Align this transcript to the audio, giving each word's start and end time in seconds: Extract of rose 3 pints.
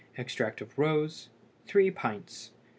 Extract 0.17 0.61
of 0.61 0.79
rose 0.79 1.29
3 1.67 1.91
pints. 1.91 2.53